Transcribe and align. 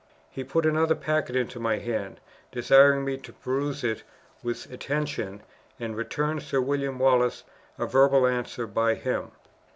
He 0.31 0.43
put 0.43 0.65
another 0.65 0.95
packet 0.95 1.35
into 1.35 1.59
my 1.59 1.77
hand, 1.77 2.19
desiring 2.51 3.05
me 3.05 3.17
to 3.17 3.31
peruse 3.33 3.83
it 3.83 4.01
with 4.41 4.65
attention, 4.71 5.43
and 5.79 5.95
return 5.95 6.39
Sir 6.39 6.59
William 6.59 6.97
Wallace 6.97 7.43
a 7.77 7.85
verbal 7.85 8.25
answer 8.25 8.65
by 8.65 8.95
him. 8.95 9.29